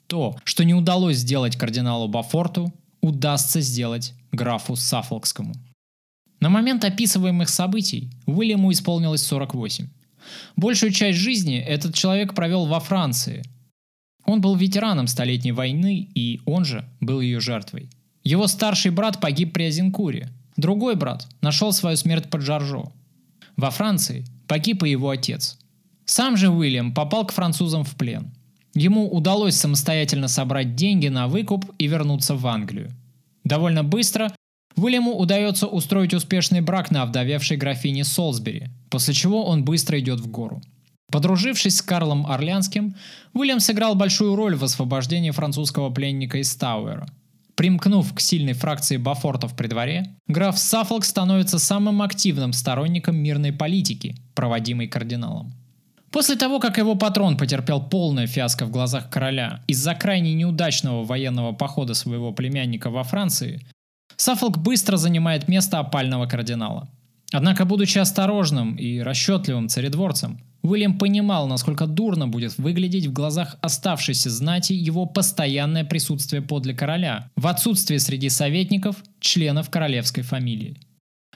[0.08, 5.54] То, что не удалось сделать кардиналу Бафорту, удастся сделать графу Саффолкскому.
[6.40, 9.90] На момент описываемых событий Уильяму исполнилось 48.
[10.56, 13.44] Большую часть жизни этот человек провел во Франции.
[14.26, 17.90] Он был ветераном Столетней войны, и он же был ее жертвой–
[18.24, 20.30] его старший брат погиб при Азенкуре.
[20.56, 22.92] Другой брат нашел свою смерть под Жаржо.
[23.58, 25.58] Во Франции погиб и его отец.
[26.06, 28.32] Сам же Уильям попал к французам в плен.
[28.76, 32.92] Ему удалось самостоятельно собрать деньги на выкуп и вернуться в Англию.
[33.44, 34.34] Довольно быстро
[34.76, 40.28] Уильяму удается устроить успешный брак на овдовевшей графине Солсбери, после чего он быстро идет в
[40.28, 40.62] гору.
[41.12, 42.96] Подружившись с Карлом Орлянским,
[43.34, 47.08] Уильям сыграл большую роль в освобождении французского пленника из Тауэра–
[47.64, 54.18] Примкнув к сильной фракции Бафортов при дворе, граф Саффолк становится самым активным сторонником мирной политики,
[54.36, 55.54] проводимой кардиналом.
[56.12, 61.54] После того, как его патрон потерпел полное фиаско в глазах короля из-за крайне неудачного военного
[61.54, 63.66] похода своего племянника во Франции,
[64.18, 66.90] Саффолк быстро занимает место опального кардинала.
[67.32, 74.30] Однако, будучи осторожным и расчетливым царедворцем, Уильям понимал, насколько дурно будет выглядеть в глазах оставшейся
[74.30, 80.80] знати его постоянное присутствие подле короля, в отсутствие среди советников членов королевской фамилии.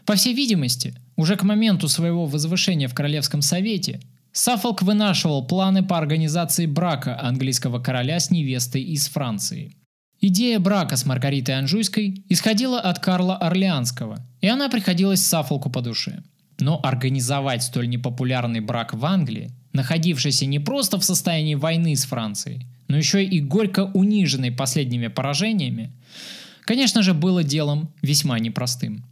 [0.06, 4.00] По всей видимости, уже к моменту своего возвышения в Королевском совете
[4.32, 9.76] Саффолк вынашивал планы по организации брака английского короля с невестой из Франции.
[10.22, 16.24] Идея брака с Маргаритой Анжуйской исходила от Карла Орлеанского, и она приходилась Саффолку по душе–
[16.60, 22.66] но организовать столь непопулярный брак в Англии, находившийся не просто в состоянии войны с Францией,
[22.88, 25.92] но еще и горько униженной последними поражениями,
[26.62, 29.06] конечно же, было делом весьма непростым.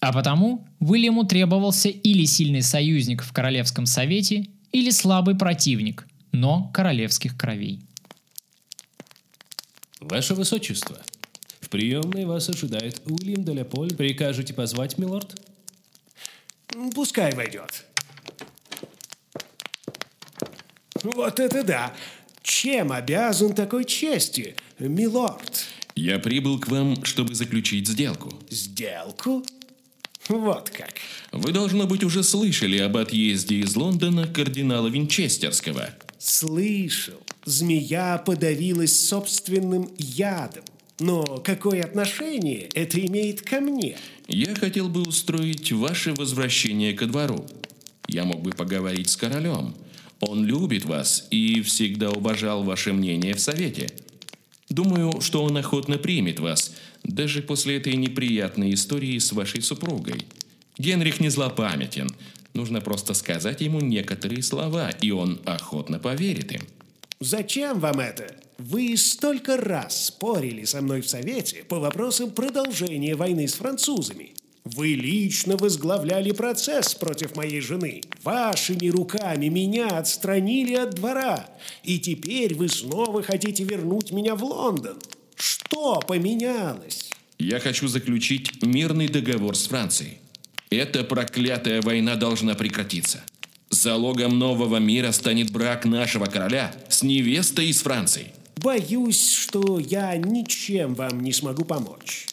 [0.00, 7.36] А потому Уильяму требовался или сильный союзник в Королевском совете, или слабый противник, но королевских
[7.36, 7.80] кровей.
[10.00, 10.98] Ваше Высочество,
[11.60, 13.94] в приемной вас ожидает Уильям де Леполь.
[13.94, 15.40] Прикажете позвать, милорд?
[16.94, 17.84] Пускай войдет.
[21.02, 21.94] Вот это да!
[22.42, 25.66] Чем обязан такой чести, милорд?
[25.94, 28.32] Я прибыл к вам, чтобы заключить сделку.
[28.50, 29.44] Сделку?
[30.28, 30.94] Вот как.
[31.32, 35.90] Вы, должно быть, уже слышали об отъезде из Лондона кардинала Винчестерского.
[36.18, 37.20] Слышал.
[37.44, 40.64] Змея подавилась собственным ядом.
[40.98, 43.98] Но какое отношение это имеет ко мне?
[44.26, 47.46] Я хотел бы устроить ваше возвращение ко двору.
[48.08, 49.74] Я мог бы поговорить с королем.
[50.20, 53.92] Он любит вас и всегда уважал ваше мнение в совете.
[54.68, 60.24] Думаю, что он охотно примет вас, даже после этой неприятной истории с вашей супругой.
[60.78, 62.08] Генрих не злопамятен.
[62.54, 66.62] Нужно просто сказать ему некоторые слова, и он охотно поверит им.
[67.20, 68.34] Зачем вам это?
[68.58, 74.34] Вы столько раз спорили со мной в Совете по вопросам продолжения войны с французами.
[74.64, 78.02] Вы лично возглавляли процесс против моей жены.
[78.22, 81.46] Вашими руками меня отстранили от двора.
[81.82, 84.98] И теперь вы снова хотите вернуть меня в Лондон.
[85.34, 87.10] Что поменялось?
[87.38, 90.18] Я хочу заключить мирный договор с Францией.
[90.70, 93.22] Эта проклятая война должна прекратиться.
[93.68, 98.32] Залогом нового мира станет брак нашего короля с невестой из Франции.
[98.56, 102.26] Боюсь, что я ничем вам не смогу помочь.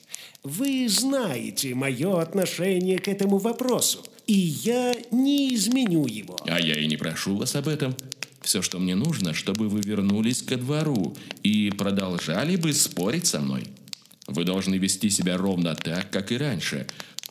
[0.43, 6.37] Вы знаете мое отношение к этому вопросу, и я не изменю его.
[6.47, 7.95] А я и не прошу вас об этом.
[8.41, 13.65] Все, что мне нужно, чтобы вы вернулись ко двору и продолжали бы спорить со мной.
[14.27, 16.87] Вы должны вести себя ровно так, как и раньше.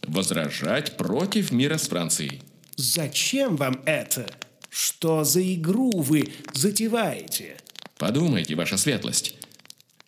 [0.06, 2.42] Возражать против мира с Францией.
[2.76, 4.26] Зачем вам это?
[4.68, 7.56] Что за игру вы затеваете?
[8.00, 9.34] Подумайте, ваша светлость.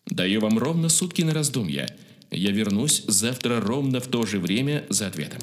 [0.07, 1.87] Даю вам ровно сутки на раздумья.
[2.31, 5.39] Я вернусь завтра ровно в то же время за ответом.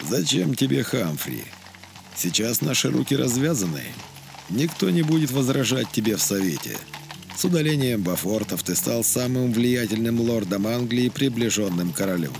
[0.00, 1.44] Зачем тебе Хамфри?
[2.16, 3.82] Сейчас наши руки развязаны.
[4.48, 6.78] Никто не будет возражать тебе в Совете.
[7.38, 12.32] С удалением Бафортов ты стал самым влиятельным лордом Англии, приближенным к королю.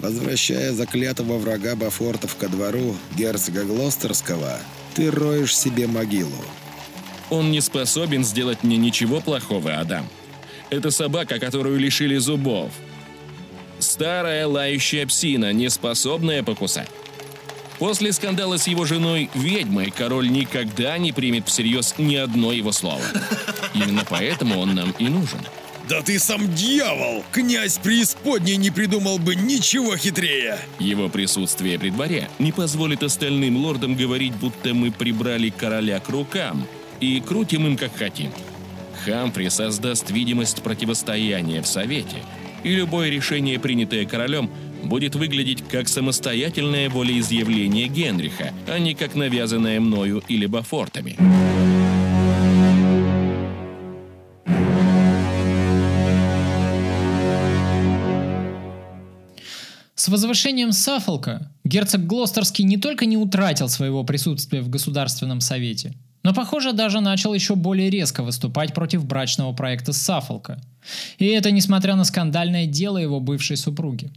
[0.00, 4.58] Возвращая заклятого врага Бафортов ко двору герцога Глостерского,
[4.96, 6.44] ты роешь себе могилу.
[7.30, 10.08] Он не способен сделать мне ничего плохого, Адам.
[10.68, 12.72] Это собака, которую лишили зубов.
[13.78, 16.90] Старая лающая псина, не способная покусать.
[17.78, 23.02] После скандала с его женой ведьмой король никогда не примет всерьез ни одно его слово.
[23.74, 25.40] Именно поэтому он нам и нужен.
[25.88, 27.24] Да ты сам дьявол!
[27.30, 30.58] Князь преисподней не придумал бы ничего хитрее!
[30.78, 36.66] Его присутствие при дворе не позволит остальным лордам говорить, будто мы прибрали короля к рукам
[37.00, 38.30] и крутим им как хотим.
[39.04, 42.16] Хамфри создаст видимость противостояния в Совете,
[42.62, 44.50] и любое решение, принятое королем,
[44.82, 51.16] будет выглядеть как самостоятельное волеизъявление Генриха, а не как навязанное мною или Бафортами.
[60.04, 66.34] С возвышением Саффолка герцог Глостерский не только не утратил своего присутствия в Государственном Совете, но,
[66.34, 70.60] похоже, даже начал еще более резко выступать против брачного проекта Саффолка.
[71.16, 74.12] И это несмотря на скандальное дело его бывшей супруги.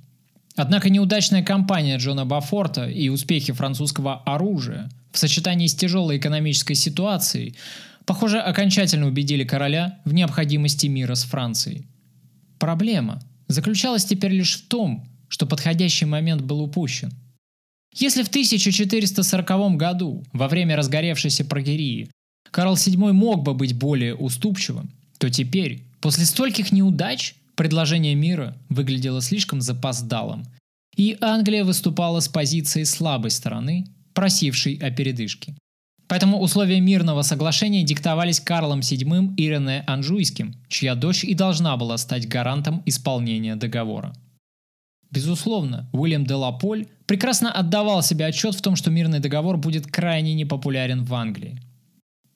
[0.57, 7.55] Однако неудачная кампания Джона Бафорта и успехи французского оружия в сочетании с тяжелой экономической ситуацией,
[8.05, 11.87] похоже, окончательно убедили короля в необходимости мира с Францией.
[12.59, 17.11] Проблема заключалась теперь лишь в том, что подходящий момент был упущен.
[17.93, 22.09] Если в 1440 году, во время разгоревшейся прогерии,
[22.51, 29.21] Карл VII мог бы быть более уступчивым, то теперь, после стольких неудач, предложение мира выглядело
[29.21, 30.45] слишком запоздалым,
[30.95, 35.55] и Англия выступала с позиции слабой стороны, просившей о передышке.
[36.07, 41.97] Поэтому условия мирного соглашения диктовались Карлом VII и Рене Анжуйским, чья дочь и должна была
[41.97, 44.13] стать гарантом исполнения договора.
[45.11, 50.33] Безусловно, Уильям де Лаполь прекрасно отдавал себе отчет в том, что мирный договор будет крайне
[50.33, 51.61] непопулярен в Англии.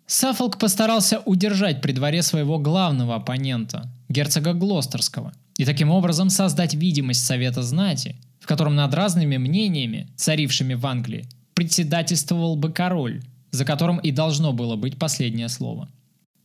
[0.08, 7.26] Саффолк постарался удержать при дворе своего главного оппонента, герцога Глостерского, и таким образом создать видимость
[7.26, 14.00] Совета Знати, в котором над разными мнениями, царившими в Англии, председательствовал бы король, за которым
[14.00, 15.90] и должно было быть последнее слово.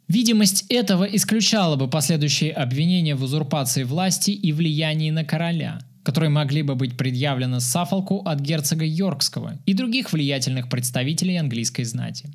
[0.09, 6.63] Видимость этого исключала бы последующие обвинения в узурпации власти и влиянии на короля– которые могли
[6.63, 12.31] бы быть предъявлены Саффолку от герцога Йоркского и других влиятельных представителей английской знати.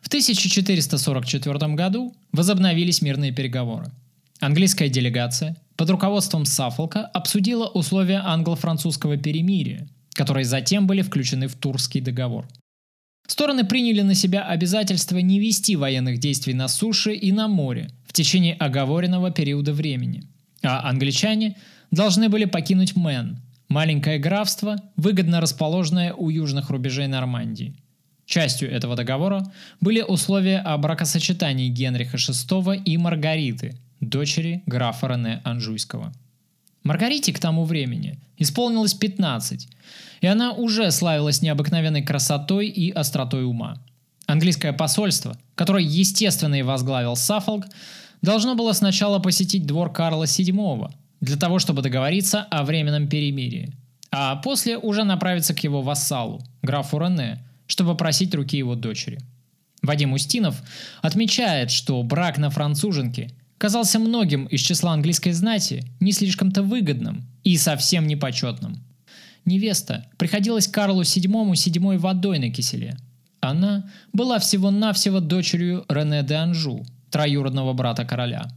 [0.00, 3.90] В 1444 году возобновились мирные переговоры.
[4.38, 12.00] Английская делегация под руководством Саффолка обсудила условия англо-французского перемирия, которые затем были включены в Турский
[12.00, 12.46] договор.
[13.26, 18.12] Стороны приняли на себя обязательство не вести военных действий на суше и на море в
[18.12, 20.22] течение оговоренного периода времени,
[20.62, 21.56] а англичане
[21.90, 27.76] должны были покинуть Мэн, маленькое графство, выгодно расположенное у южных рубежей Нормандии.
[28.26, 36.12] Частью этого договора были условия о бракосочетании Генриха VI и Маргариты, дочери графа Рене Анжуйского.
[36.84, 39.68] Маргарите к тому времени исполнилось 15,
[40.20, 43.82] и она уже славилась необыкновенной красотой и остротой ума.
[44.26, 47.64] Английское посольство, которое естественно и возглавил Саффолк,
[48.20, 50.90] должно было сначала посетить двор Карла VII
[51.20, 53.72] для того, чтобы договориться о временном перемирии,
[54.10, 59.18] а после уже направиться к его вассалу, графу Рене, чтобы просить руки его дочери.
[59.82, 60.62] Вадим Устинов
[61.02, 67.56] отмечает, что брак на француженке казался многим из числа английской знати не слишком-то выгодным и
[67.56, 68.82] совсем непочетным.
[69.44, 72.96] Невеста приходилась Карлу VII седьмой водой на киселе.
[73.40, 78.48] Она была всего-навсего дочерью Рене де Анжу, троюродного брата короля.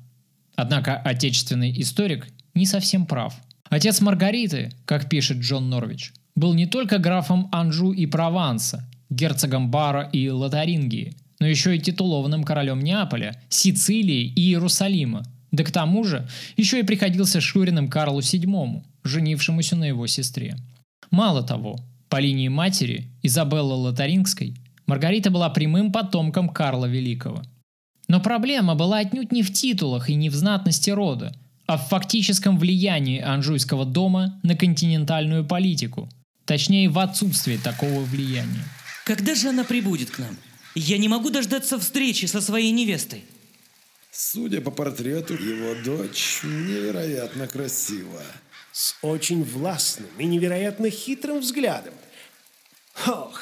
[0.56, 3.36] Однако отечественный историк не совсем прав.
[3.70, 10.10] Отец Маргариты, как пишет Джон Норвич, был не только графом Анжу и Прованса, герцогом Бара
[10.12, 15.24] и Лотарингии, но еще и титулованным королем Неаполя, Сицилии и Иерусалима.
[15.52, 20.56] Да к тому же еще и приходился Шуриным Карлу VII, женившемуся на его сестре.
[21.10, 21.78] Мало того,
[22.10, 27.42] по линии матери, Изабеллы Лотарингской, Маргарита была прямым потомком Карла Великого.
[28.08, 31.34] Но проблема была отнюдь не в титулах и не в знатности рода,
[31.68, 36.10] в фактическом влиянии Анжуйского дома на континентальную политику,
[36.46, 38.64] точнее в отсутствии такого влияния.
[39.06, 40.38] Когда же она прибудет к нам?
[40.76, 43.24] Я не могу дождаться встречи со своей невестой.
[44.12, 48.24] Судя по портрету, его дочь невероятно красива.
[48.72, 51.94] С очень властным и невероятно хитрым взглядом.
[53.08, 53.42] Ох,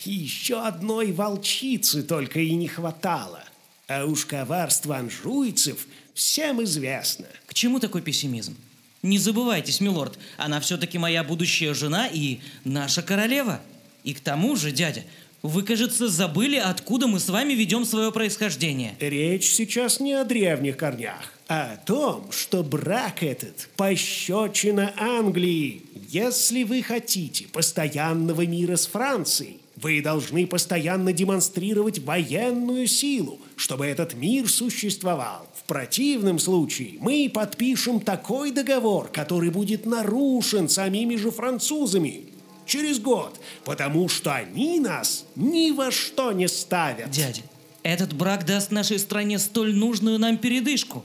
[0.00, 3.44] еще одной волчицы только и не хватало.
[3.86, 5.86] А уж коварство анжуйцев
[6.18, 7.26] всем известно.
[7.46, 8.56] К чему такой пессимизм?
[9.02, 13.60] Не забывайтесь, милорд, она все-таки моя будущая жена и наша королева.
[14.02, 15.04] И к тому же, дядя,
[15.42, 18.96] вы, кажется, забыли, откуда мы с вами ведем свое происхождение.
[18.98, 25.82] Речь сейчас не о древних корнях, а о том, что брак этот– пощечина Англии.
[26.08, 34.14] Если вы хотите постоянного мира с Францией, вы должны постоянно демонстрировать военную силу, чтобы этот
[34.14, 35.47] мир существовал.
[35.68, 42.22] В противном случае мы подпишем такой договор, который будет нарушен самими же французами
[42.64, 47.10] через год, потому что они нас ни во что не ставят.
[47.10, 47.42] Дядя,
[47.82, 51.04] этот брак даст нашей стране столь нужную нам передышку.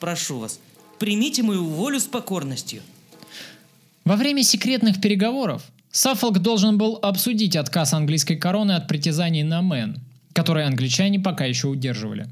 [0.00, 0.60] Прошу вас,
[0.98, 2.82] примите мою волю с покорностью.
[4.04, 5.62] Во время секретных переговоров
[5.92, 9.96] Саффолк должен был обсудить отказ английской короны от притязаний на Мэн,
[10.34, 12.28] которые англичане пока еще удерживали.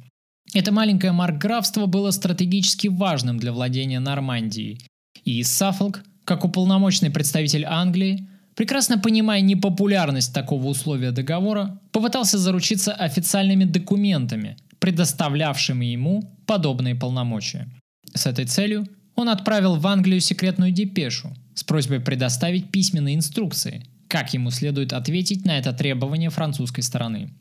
[0.57, 4.81] Это маленькое маркграфство было стратегически важным для владения Нормандией,
[5.23, 13.65] и Саффолк, как уполномоченный представитель Англии, прекрасно понимая непопулярность такого условия договора, попытался заручиться официальными
[13.65, 17.69] документами, предоставлявшими ему подобные полномочия.
[18.15, 24.33] С этой целью он отправил в Англию секретную депешу с просьбой предоставить письменные инструкции, как
[24.33, 27.35] ему следует ответить на это требование французской стороны.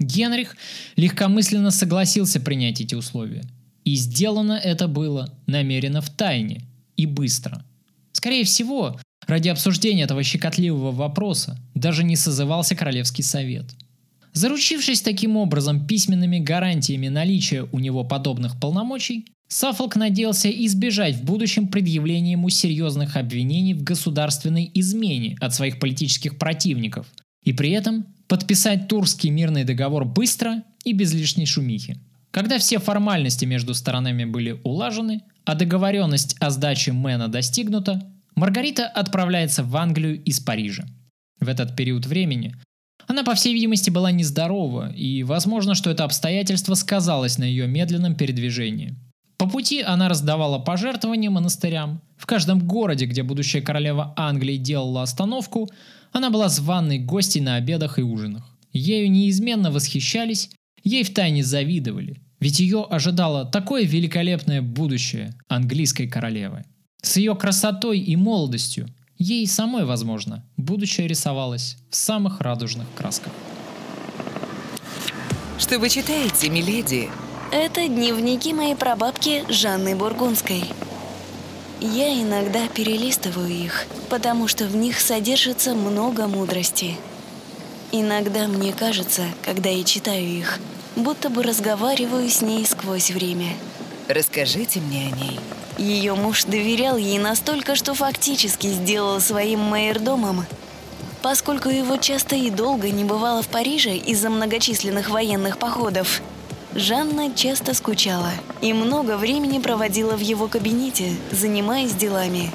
[0.00, 0.56] Генрих
[0.96, 3.44] легкомысленно согласился принять эти условия.
[3.84, 6.62] И сделано это было намеренно в тайне
[6.96, 7.64] и быстро.
[8.12, 13.66] Скорее всего, ради обсуждения этого щекотливого вопроса даже не созывался Королевский совет.
[14.32, 21.66] Заручившись таким образом письменными гарантиями наличия у него подобных полномочий, Саффолк надеялся избежать в будущем
[21.66, 27.08] предъявления ему серьезных обвинений в государственной измене от своих политических противников
[27.42, 31.98] и при этом подписать Турский мирный договор быстро и без лишней шумихи.
[32.30, 39.64] Когда все формальности между сторонами были улажены, а договоренность о сдаче Мэна достигнута, Маргарита отправляется
[39.64, 40.84] в Англию из Парижа.
[41.40, 42.54] В этот период времени
[43.08, 48.14] она, по всей видимости, была нездорова, и возможно, что это обстоятельство сказалось на ее медленном
[48.14, 48.94] передвижении–
[49.40, 52.02] по пути она раздавала пожертвования монастырям.
[52.18, 55.70] В каждом городе, где будущая королева Англии делала остановку,
[56.12, 58.44] она была званной гостьей на обедах и ужинах.
[58.74, 60.50] Ею неизменно восхищались,
[60.84, 66.66] ей втайне завидовали, ведь ее ожидало такое великолепное будущее английской королевы.
[67.00, 73.32] С ее красотой и молодостью ей самой, возможно, будущее рисовалось в самых радужных красках.
[75.58, 77.08] Что вы читаете, миледи?
[77.52, 80.62] Это дневники моей прабабки Жанны Бургундской.
[81.80, 86.96] Я иногда перелистываю их, потому что в них содержится много мудрости.
[87.90, 90.60] Иногда мне кажется, когда я читаю их,
[90.94, 93.48] будто бы разговариваю с ней сквозь время.
[94.06, 95.40] Расскажите мне о ней.
[95.76, 100.46] Ее муж доверял ей настолько, что фактически сделал своим майордомом.
[101.20, 106.22] Поскольку его часто и долго не бывало в Париже из-за многочисленных военных походов,
[106.74, 112.52] Жанна часто скучала и много времени проводила в его кабинете, занимаясь делами.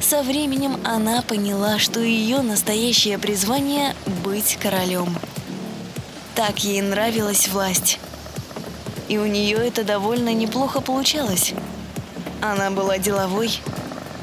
[0.00, 3.94] Со временем она поняла, что ее настоящее призвание–
[4.24, 5.14] быть королем.
[6.34, 8.00] Так ей нравилась власть.
[9.08, 11.52] И у нее это довольно неплохо получалось.
[12.40, 13.60] Она была деловой,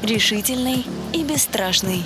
[0.02, 2.02] решительной и бесстрашной.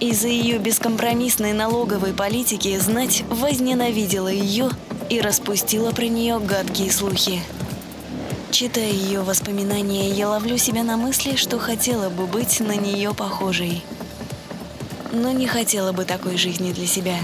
[0.00, 4.70] Из-за ее бескомпромиссной налоговой политики знать возненавидела ее
[5.10, 7.42] и распустила про нее гадкие слухи.
[8.50, 13.84] Читая ее воспоминания, я ловлю себя на мысли, что хотела бы быть на нее похожей.
[15.12, 17.16] Но не хотела бы такой жизни для себя.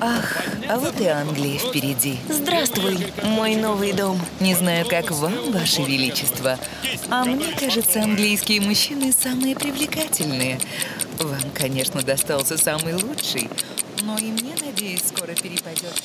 [0.00, 2.18] Ах, а вот и Англия впереди.
[2.28, 4.20] Здравствуй, мой новый дом.
[4.40, 6.58] Не знаю, как вам, Ваше Величество,
[7.08, 10.58] а мне кажется, английские мужчины самые привлекательные.
[11.18, 13.48] Вам, конечно, достался самый лучший,
[14.02, 16.02] но и мне, надеюсь, скоро перепадет.